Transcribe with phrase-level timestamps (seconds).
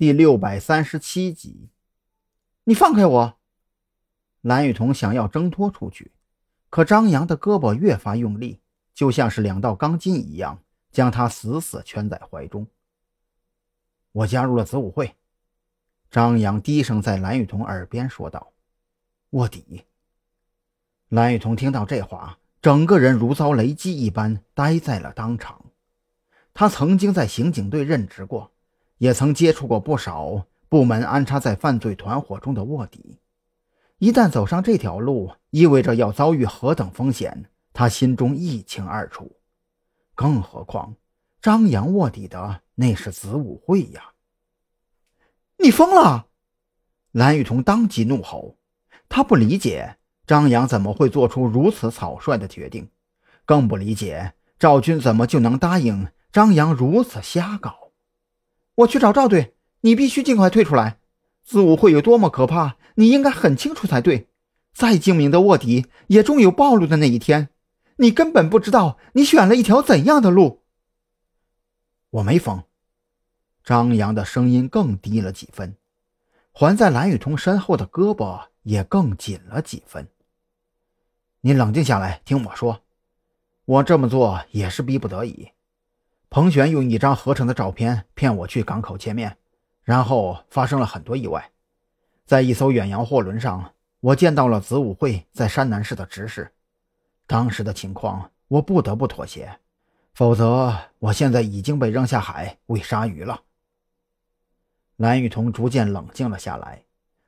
[0.00, 1.68] 第六百三十七集，
[2.64, 3.38] 你放开我！
[4.40, 6.12] 蓝雨桐想要挣脱出去，
[6.70, 8.60] 可张扬的胳膊越发用力，
[8.94, 12.66] 就像是两道钢筋一样，将他死死圈在怀中。
[14.12, 15.14] 我加入了子午会，
[16.10, 18.54] 张扬低声在蓝雨桐耳边说道
[19.36, 19.84] ：“卧底。”
[21.10, 25.62] 蓝雨桐听到这话，整个人如遭雷击一般，呆在了当场。
[26.54, 28.50] 他曾经在刑警队任职过。
[29.00, 33.18] 也曾接触过不少部门安插在犯罪团伙中的卧底，
[33.96, 39.38] 一旦走上这条路，意味着要遭遇何等风险，他心中一清二楚。
[40.14, 40.96] 更何况，
[41.40, 44.12] 张扬卧底的那是子午会呀！
[45.56, 46.26] 你疯了！
[47.12, 48.58] 蓝雨桐当即怒吼，
[49.08, 52.90] 他不理解张扬怎么会做出如此草率的决定，
[53.46, 57.89] 更不理解赵军怎么就能答应张扬如此瞎搞。
[58.80, 60.98] 我去找赵队，你必须尽快退出来。
[61.42, 64.28] 子午会有多么可怕，你应该很清楚才对。
[64.72, 67.48] 再精明的卧底，也终有暴露的那一天。
[67.96, 70.62] 你根本不知道你选了一条怎样的路。
[72.10, 72.62] 我没疯。
[73.62, 75.76] 张扬的声音更低了几分，
[76.52, 80.08] 环在蓝雨桐身后的胳膊也更紧了几分。
[81.42, 82.80] 你冷静下来，听我说。
[83.66, 85.50] 我这么做也是逼不得已。
[86.30, 89.36] 彭璇用一张合成的照片骗我去港口见面，
[89.82, 91.50] 然后发生了很多意外。
[92.24, 96.52] 在一艘远洋货轮上，我见到了子午会在山南市的执事。
[97.26, 99.58] 当时的情况，我不得不妥协，
[100.14, 103.42] 否则我现在已经被扔下海喂鲨鱼了。
[104.98, 106.84] 蓝雨桐逐渐冷静了下来，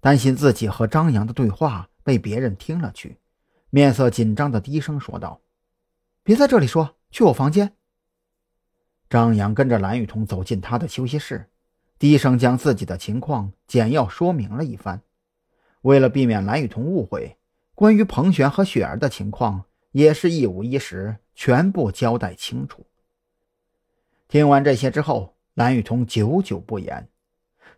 [0.00, 3.18] 担心自己和张扬的对话被别人听了去，
[3.70, 5.40] 面色紧张的低声说道
[6.22, 7.74] ：“别在这里说，去我房间。”
[9.14, 11.48] 张扬跟着蓝雨桐走进他的休息室，
[12.00, 15.00] 低声将自己的情况简要说明了一番。
[15.82, 17.36] 为了避免蓝雨桐误会，
[17.76, 22.84] 关于彭璇和雪儿的情况也是一五一十全部交代清楚。
[24.26, 27.08] 听完这些之后，蓝雨桐久久不言。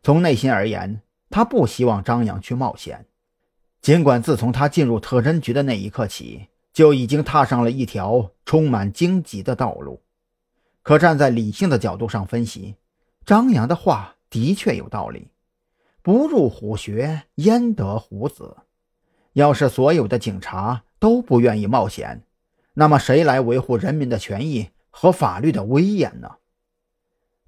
[0.02, 3.04] 从内心而言，他不希望张扬去冒险。
[3.82, 10.00] 尽管自从他进入特侦局的那一刻起，就已经踏上了一条充满荆棘的道路。
[10.86, 12.76] 可站在理性的角度上分析，
[13.24, 15.32] 张扬的话的确有道理。
[16.00, 18.58] 不入虎穴，焉得虎子？
[19.32, 22.22] 要是所有的警察都不愿意冒险，
[22.74, 26.36] 那么谁来维护人民的权益和法律的威严呢？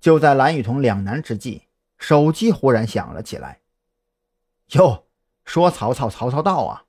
[0.01, 1.63] 就在蓝雨桐两难之际，
[1.97, 3.61] 手机忽然响了起来。
[4.73, 5.05] 哟，
[5.45, 6.87] 说曹操，曹操到啊！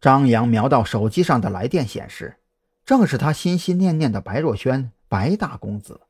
[0.00, 2.38] 张扬瞄到手机上的来电显示，
[2.84, 4.90] 正是他心心念念的白若萱。
[5.12, 6.00] 白大公子，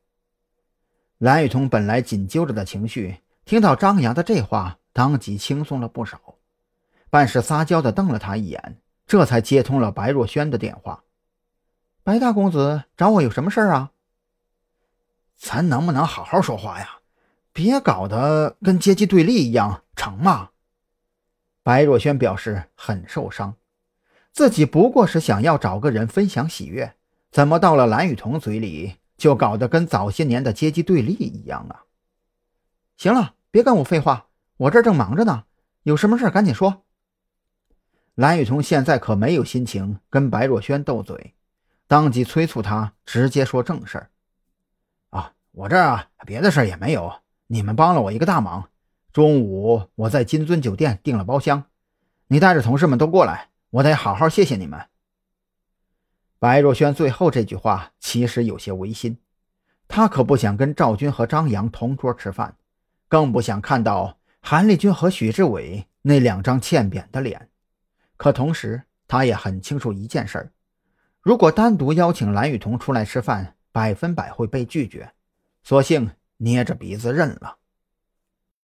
[1.18, 6.36] 蓝雨桐本来紧揪着的情绪，听到张扬的这话，当即轻松了不少。
[7.10, 11.02] 半是撒娇的瞪了他一眼，这才接通了白若萱的电话。
[12.04, 13.90] 白大公子找我有什么事儿啊？
[15.36, 17.00] 咱能不能好好说话呀？
[17.52, 20.50] 别搞得跟阶级对立一样，成吗？
[21.64, 23.56] 白若萱表示很受伤，
[24.30, 26.94] 自己不过是想要找个人分享喜悦。
[27.32, 31.84] 怎么到了蓝雨桐嘴里，就搞得跟早些年的阶级对立一样啊？
[32.98, 34.26] 行了，别跟我废话，
[34.58, 35.44] 我这正忙着呢，
[35.82, 36.84] 有什么事赶紧说。
[38.14, 41.34] 蓝雨桐现在可没有心情跟白若萱斗嘴，
[41.86, 44.10] 当即催促他直接说正事儿。
[45.08, 47.14] 啊，我这儿啊，别的事儿也没有，
[47.46, 48.68] 你们帮了我一个大忙。
[49.10, 51.64] 中午我在金尊酒店订了包厢，
[52.26, 54.91] 你带着同事们都过来，我得好好谢谢你们。
[56.42, 59.16] 白若萱最后这句话其实有些违心，
[59.86, 62.56] 她可不想跟赵军和张扬同桌吃饭，
[63.06, 67.48] 更不想看到韩立军和许志伟那两张欠扁的脸。
[68.16, 70.50] 可同时，她也很清楚一件事：
[71.20, 75.12] 如果单独邀请蓝雨桐出来吃饭，百分百会被拒绝，
[75.62, 77.58] 索性捏着鼻子认了。